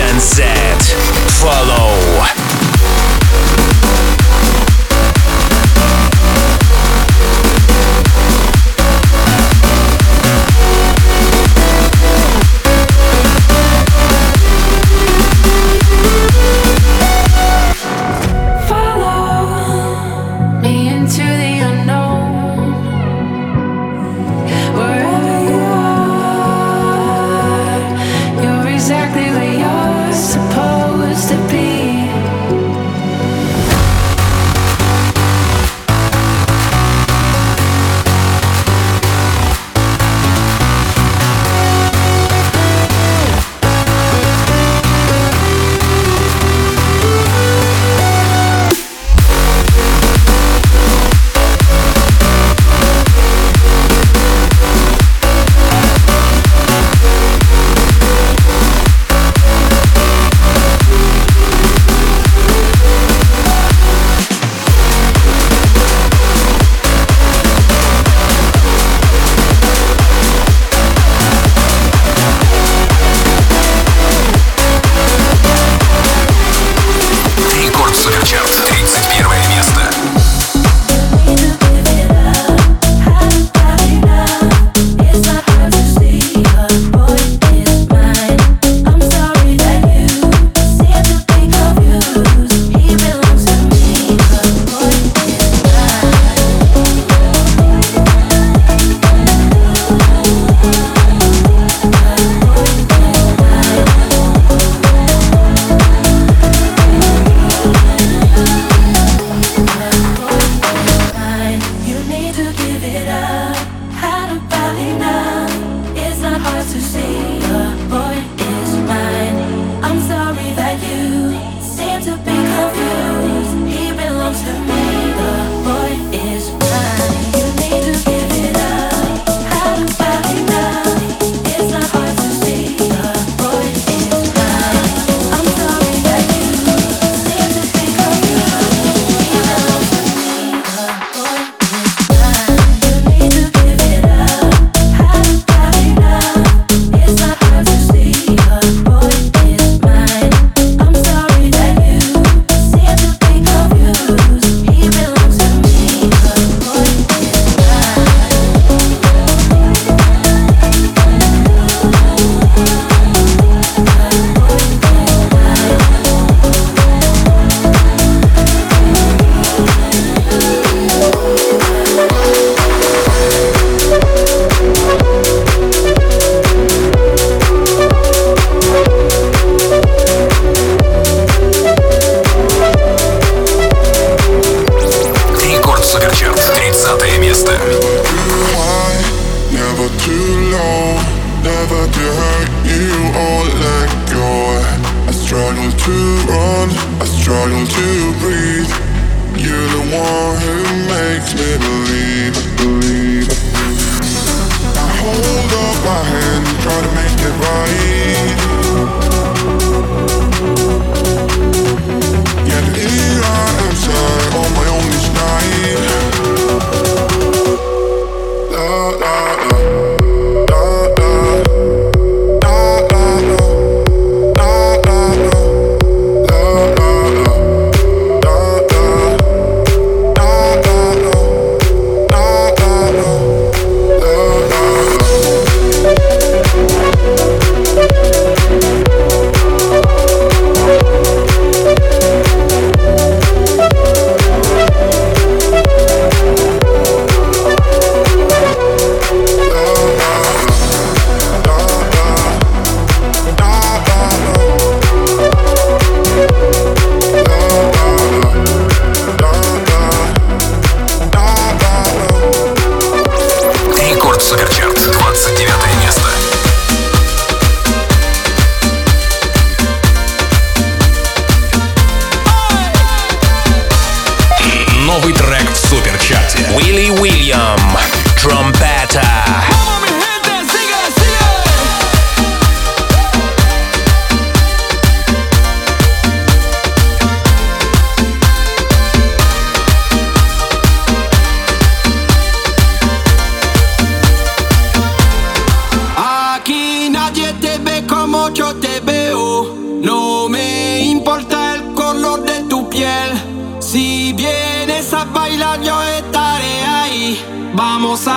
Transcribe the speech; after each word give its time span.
Exactly 0.00 0.69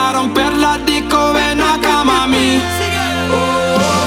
a 0.10 0.14
romper 0.14 0.54
la 0.58 0.78
ven 1.34 1.62
acá, 1.62 2.04
mami. 2.04 2.62
Oh. 3.32 4.03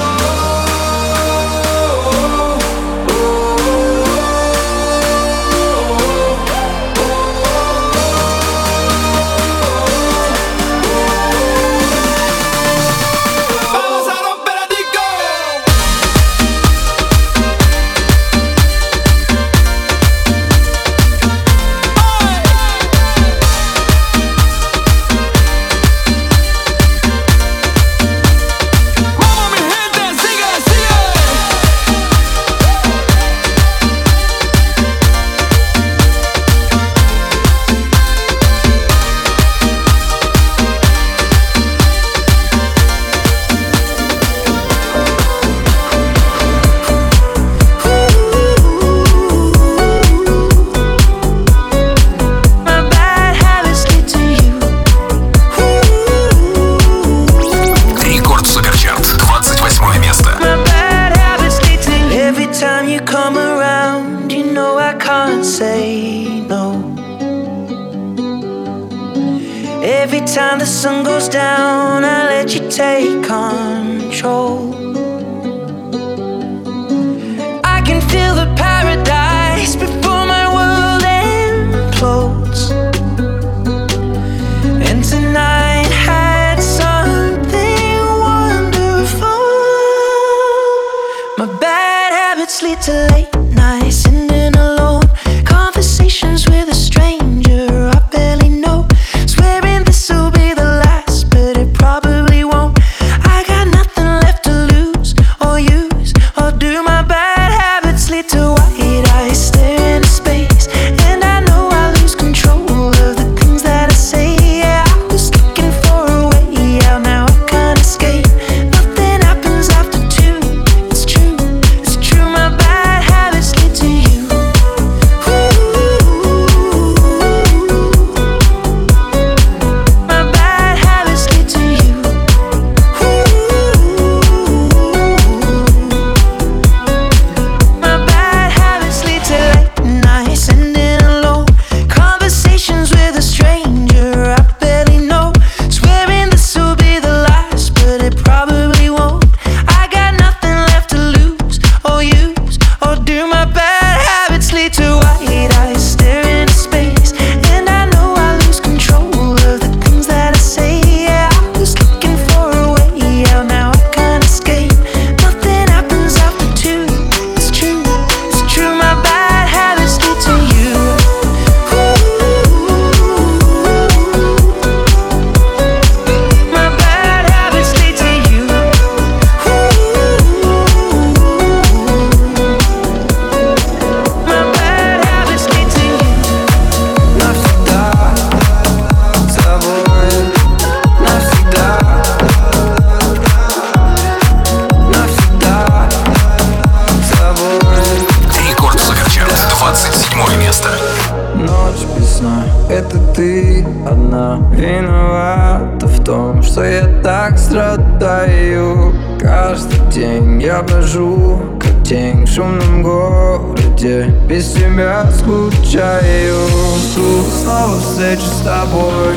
что 206.57 206.65
я 206.65 206.87
так 207.03 207.37
страдаю. 207.37 208.91
Каждый 209.21 209.79
день 209.91 210.41
я 210.41 210.63
брожу, 210.63 211.39
как 211.61 211.87
тень 211.87 212.25
в 212.25 212.29
шумном 212.33 212.81
городе. 212.81 214.07
Без 214.27 214.53
тебя 214.53 215.05
скучаю. 215.11 216.47
Жду 216.79 217.23
снова 217.43 217.79
встречу 217.79 218.23
с 218.23 218.41
тобой. 218.41 219.13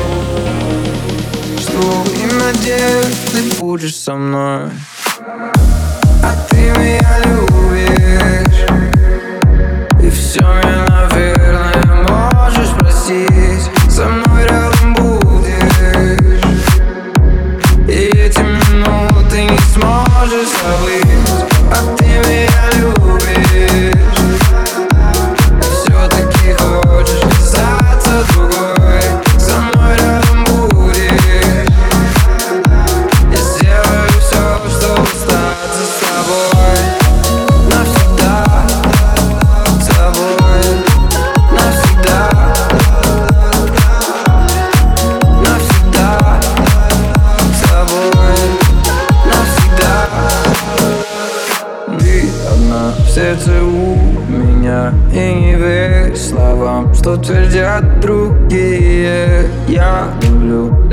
Жду 1.57 2.03
и 2.13 2.31
надеюсь, 2.31 3.17
ты 3.31 3.59
будешь 3.59 3.95
со 3.95 4.13
мной. 4.13 4.69
А 6.23 6.35
ты 6.47 6.57
меня 6.57 7.21
любишь. 7.25 8.67
И 9.99 10.09
все 10.11 10.43
мне, 10.43 10.85
наверное, 10.87 12.05
можешь 12.07 12.69
простить. 12.77 13.40
just 20.31 20.63
love 20.63 20.80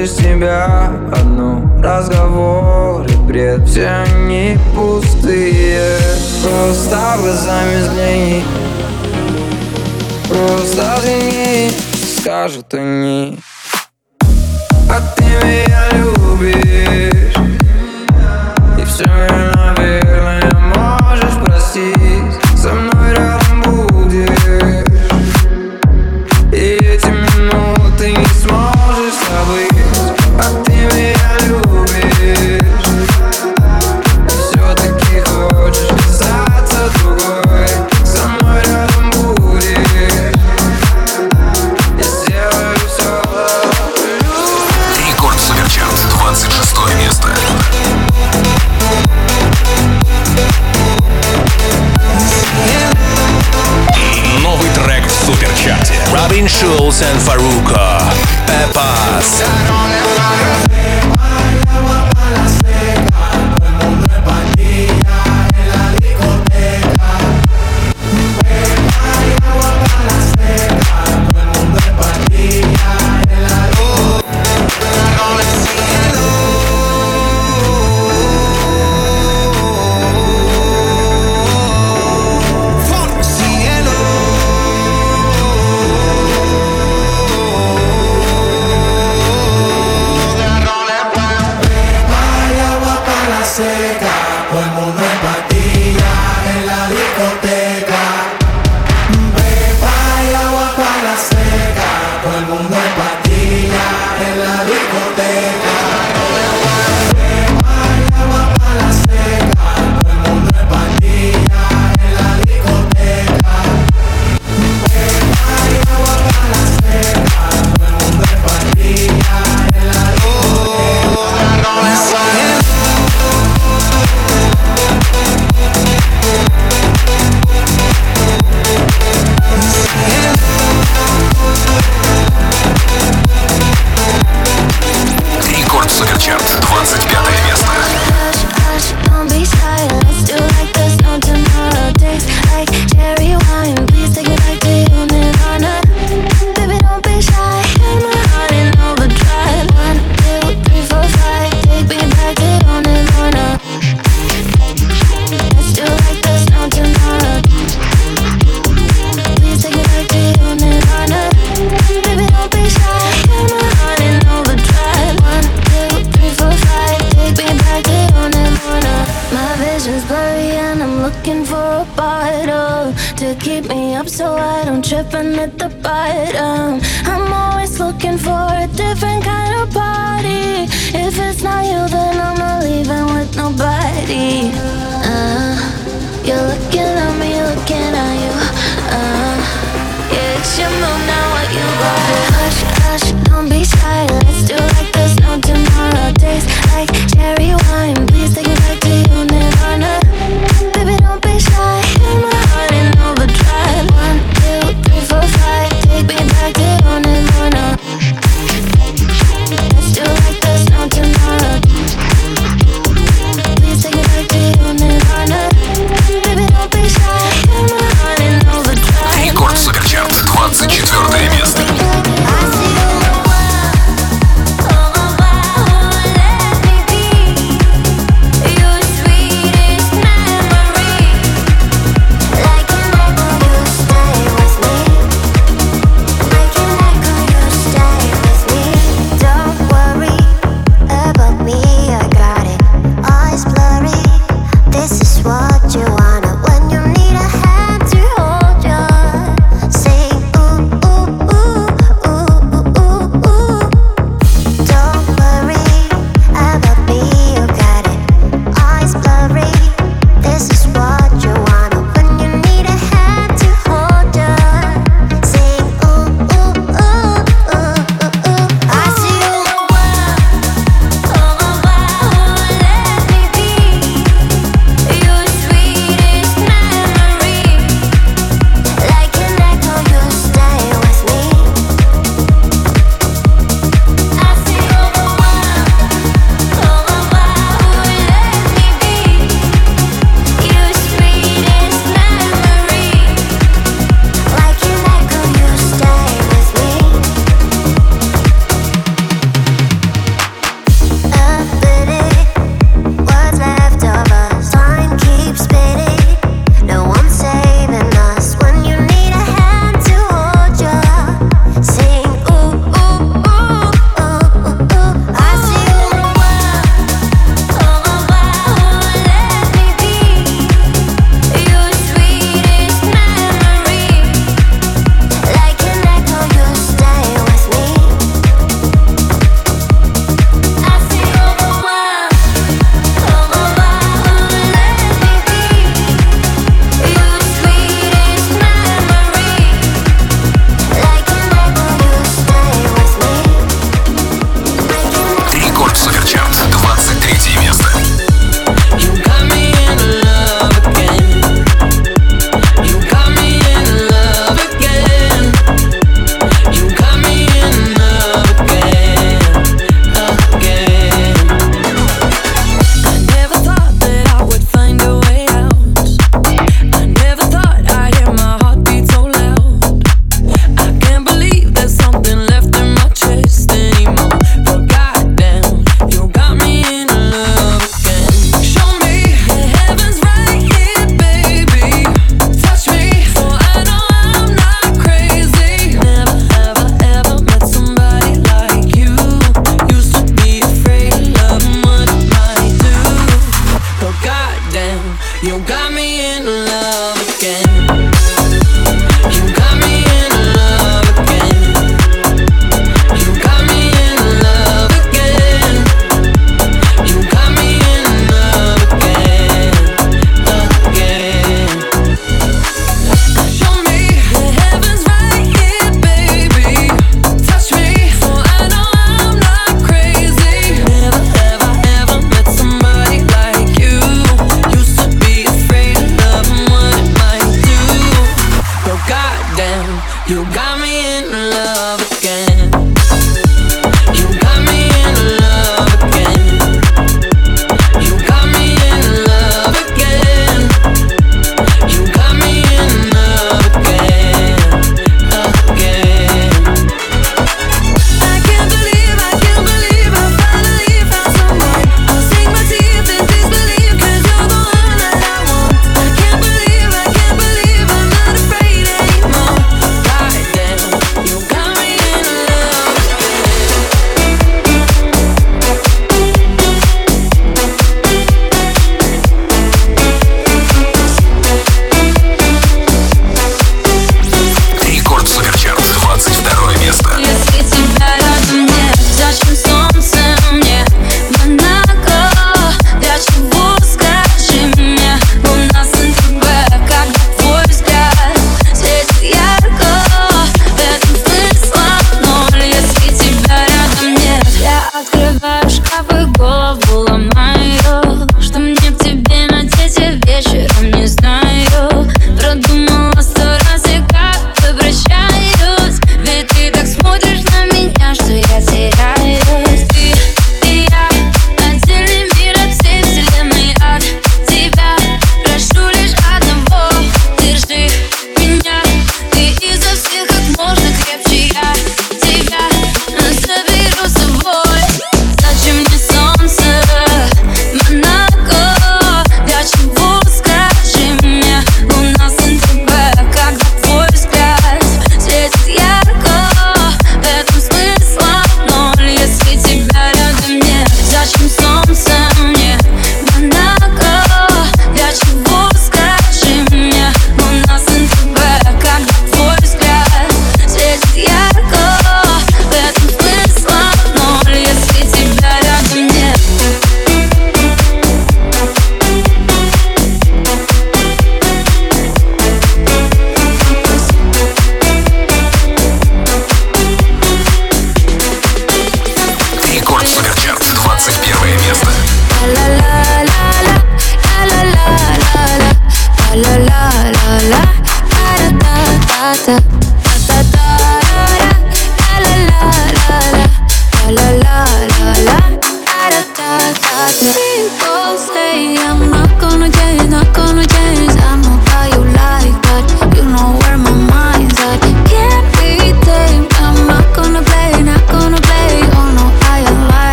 лишь 0.00 0.12
тебя. 0.12 0.90
Одну 1.12 1.60
Разговоры, 1.82 3.08
бред, 3.26 3.68
все 3.68 3.86
они 3.86 4.56
пустые. 4.74 5.98
Просто 6.42 7.16
глазами 7.18 7.82
взгляни 7.82 8.44
Просто 10.28 10.94
взгляни, 10.96 11.70
скажут 12.18 12.74
они. 12.74 13.38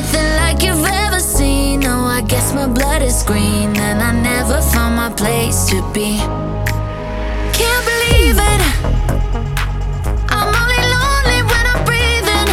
nothing 0.00 0.30
like 0.36 0.62
you've 0.62 0.84
ever 1.04 1.18
seen. 1.18 1.82
Oh, 1.86 2.04
I 2.18 2.20
guess 2.20 2.52
my 2.52 2.66
blood 2.66 3.00
is 3.00 3.22
green, 3.22 3.74
and 3.88 3.98
I 4.02 4.12
never 4.12 4.60
found 4.72 4.94
my 4.94 5.10
place 5.22 5.58
to 5.70 5.78
be. 5.94 6.10
Can't 7.58 7.84
believe 7.92 8.36
it. 8.52 8.60
I'm 10.36 10.50
only 10.62 10.82
lonely 10.96 11.40
when 11.50 11.64
I'm 11.72 11.82
breathing. 11.88 12.48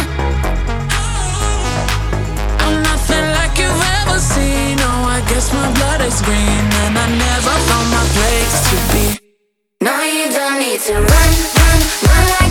I'm 2.64 2.76
nothing 2.90 3.26
like 3.38 3.54
you've 3.60 3.84
ever 4.00 4.18
seen. 4.34 4.76
Oh, 4.88 5.16
I 5.16 5.20
guess 5.28 5.52
my 5.52 5.68
blood 5.78 6.00
is 6.00 6.18
green, 6.26 6.64
and 6.84 6.94
I 7.04 7.06
never 7.26 7.54
found 7.68 7.88
my 7.98 8.04
place 8.16 8.56
to 8.70 8.76
be. 8.92 9.06
Now 9.82 10.02
you 10.16 10.32
don't 10.32 10.58
need 10.64 10.80
to 10.88 10.94
run, 10.94 11.30
run, 11.60 11.80
run. 12.08 12.43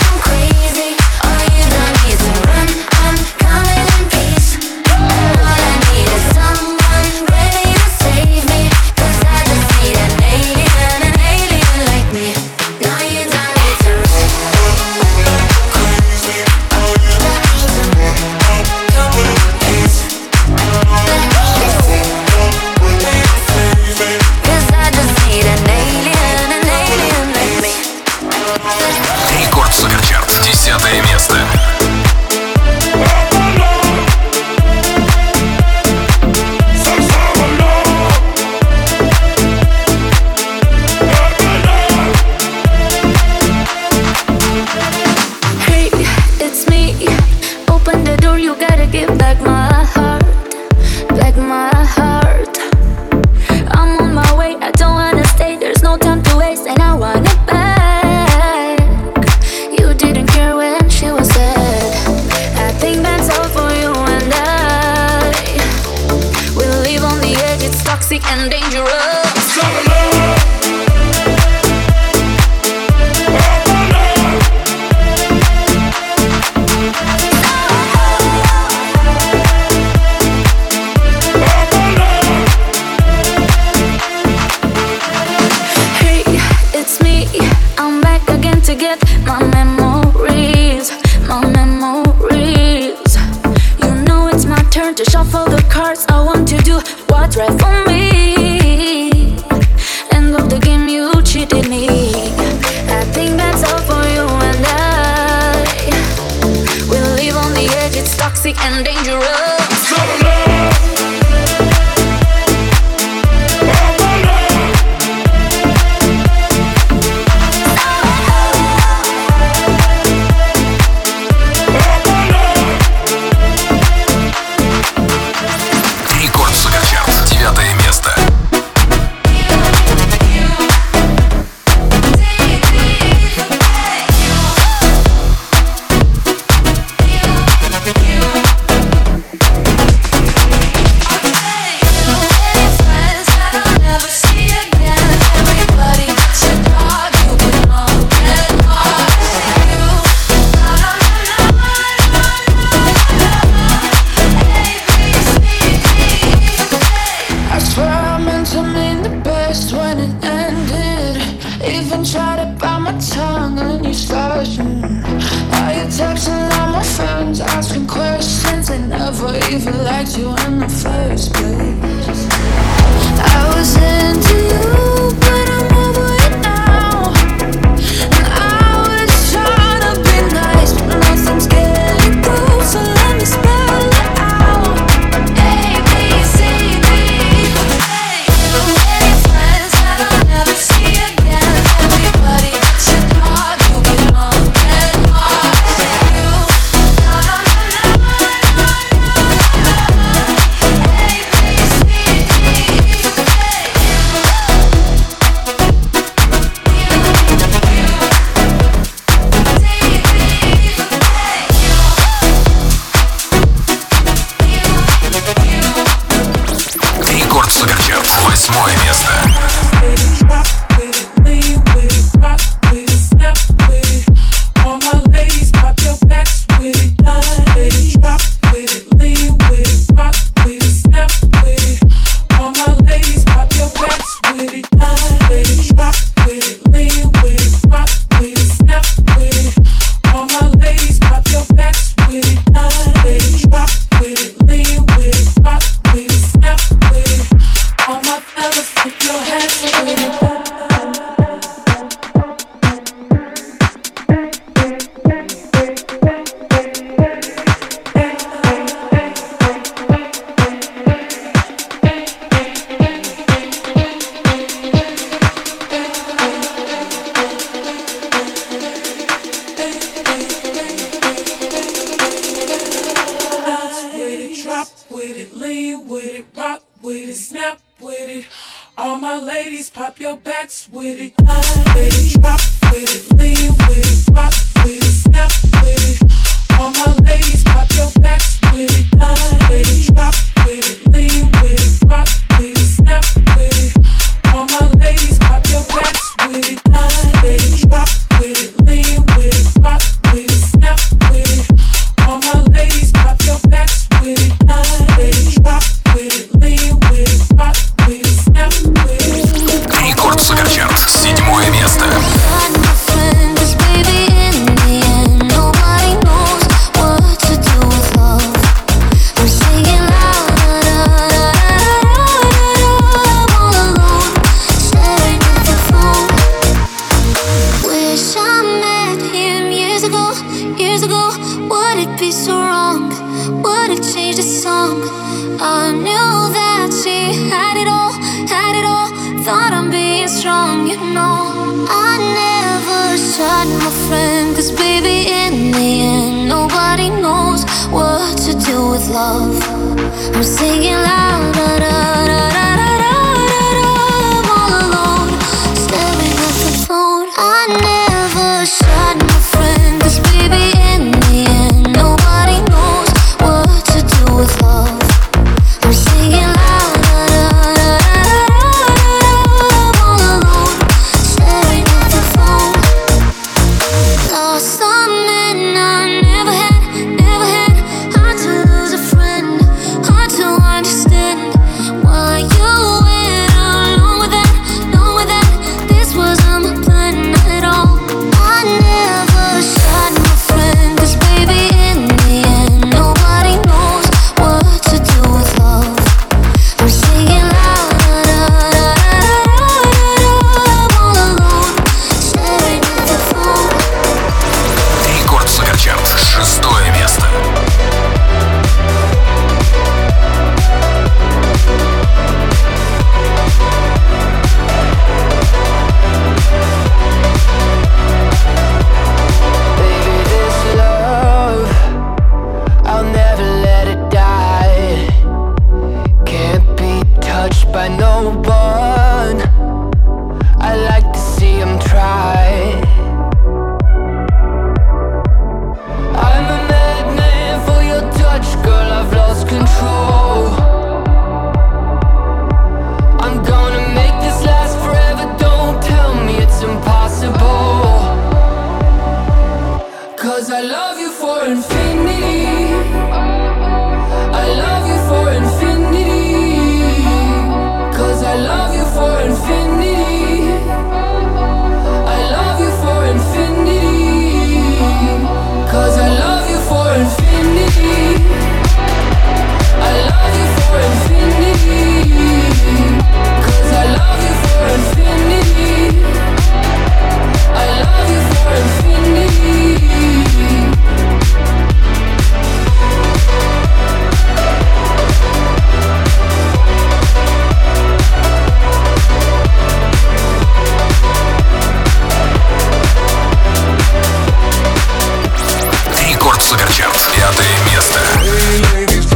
Суперчарт. 496.33 496.75
Пятое 496.95 497.27
место. 497.51 497.79
Hey 498.01 498.41
ladies, 498.55 498.89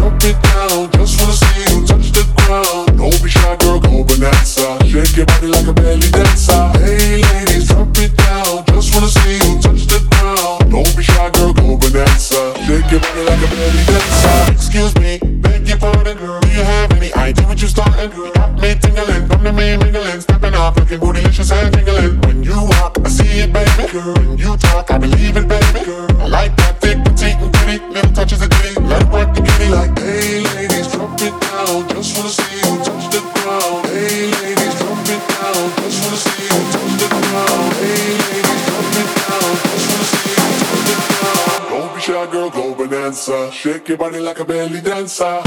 answer. 45.07 45.46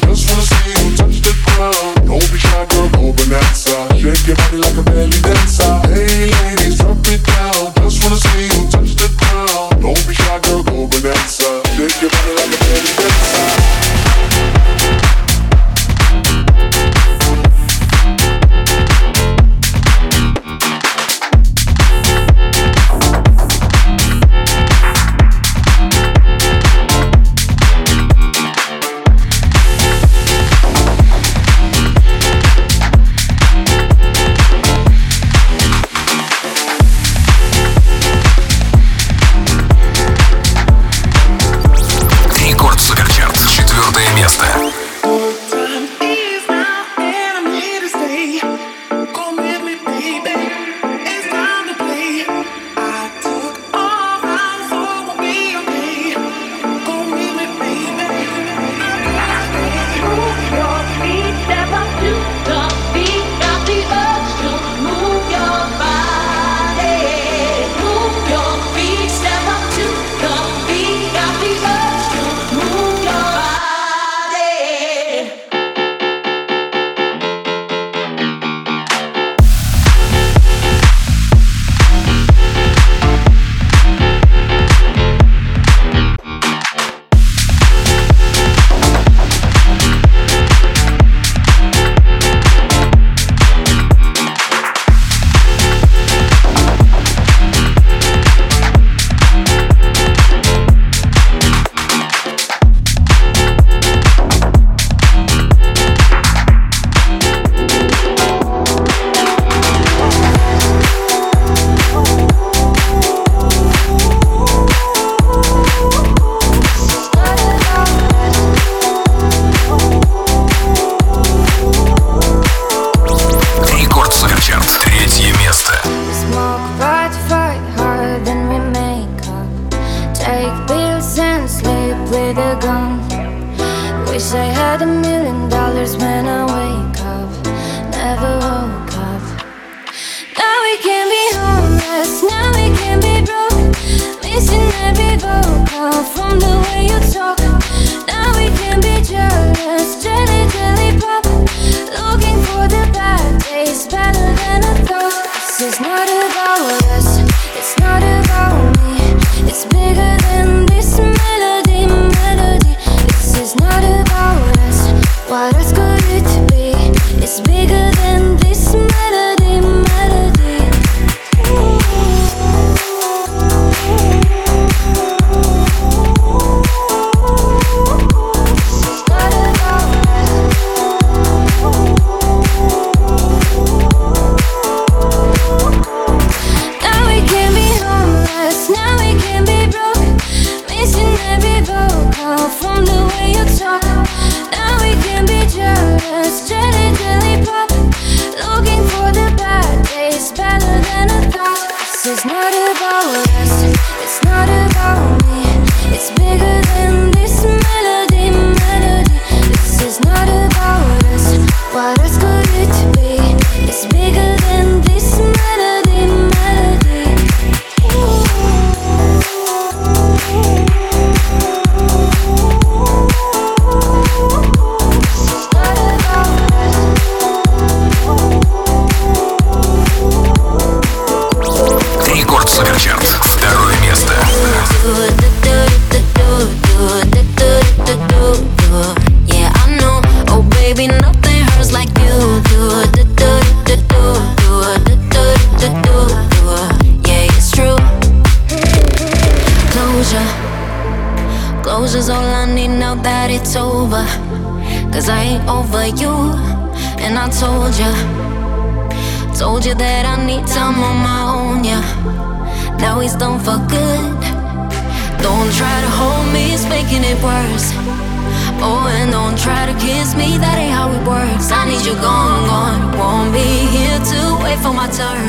turn. 274.93 275.23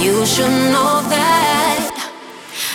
You 0.00 0.24
should 0.26 0.54
know 0.72 1.02
that 1.10 2.10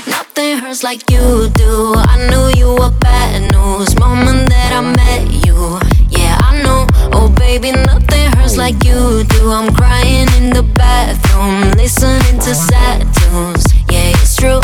nothing 0.07 0.57
hurts 0.57 0.83
like 0.83 1.09
you 1.09 1.49
do. 1.55 1.93
I 1.95 2.15
knew 2.29 2.45
you 2.59 2.75
were 2.75 2.91
bad 2.99 3.51
news 3.51 3.95
moment 3.97 4.49
that 4.49 4.71
I 4.73 4.81
met 4.81 5.23
you. 5.45 5.79
Yeah, 6.09 6.37
I 6.41 6.61
know. 6.63 6.87
Oh, 7.13 7.29
baby, 7.37 7.71
nothing 7.71 8.31
hurts 8.33 8.57
like 8.57 8.83
you 8.83 9.23
do. 9.23 9.51
I'm 9.51 9.73
crying 9.73 10.27
in 10.37 10.49
the 10.49 10.63
bathroom, 10.63 11.71
listening 11.77 12.39
to 12.39 12.53
sad 12.53 13.01
tunes. 13.15 13.65
Yeah, 13.89 14.11
it's 14.15 14.35
true. 14.35 14.61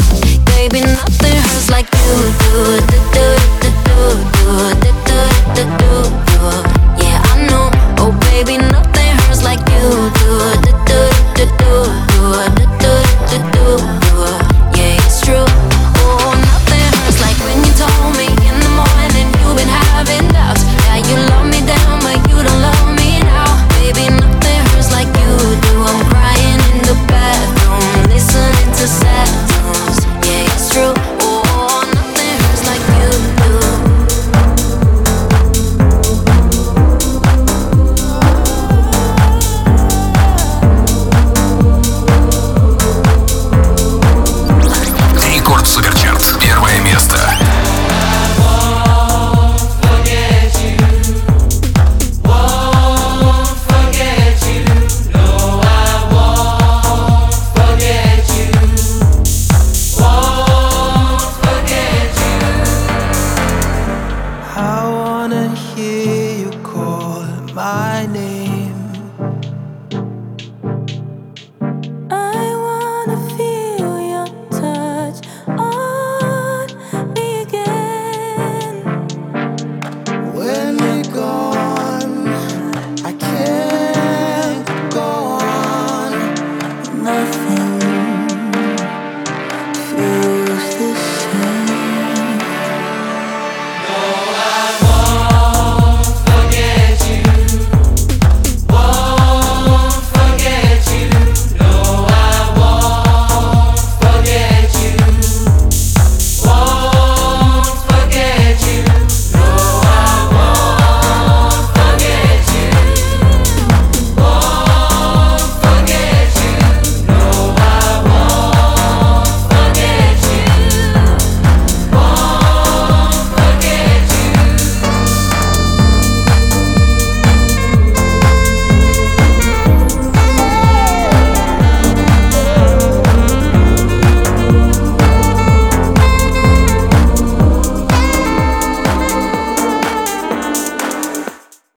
Baby, 0.58 0.82
nothing 0.82 1.38
hurts 1.48 1.70
like 1.70 1.88
you 1.94 2.14
do. 2.44 2.82
Do. 3.14 3.28
Yeah, 7.04 7.22
I 7.32 7.48
know. 7.50 7.70
Oh, 8.00 8.12
baby, 8.32 8.58
nothing 8.58 9.12
hurts 9.22 9.44
like 9.44 9.60
you 9.70 10.12
do 10.12 10.17
good. 10.28 10.77